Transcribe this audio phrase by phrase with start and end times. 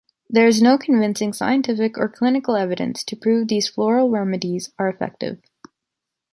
[0.27, 5.37] There is no convincing scientific or clinical evidence to prove these floral remedies are effective.